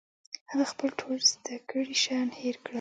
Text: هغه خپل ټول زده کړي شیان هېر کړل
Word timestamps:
هغه 0.51 0.65
خپل 0.71 0.89
ټول 0.99 1.15
زده 1.31 1.55
کړي 1.69 1.95
شیان 2.03 2.27
هېر 2.39 2.55
کړل 2.63 2.69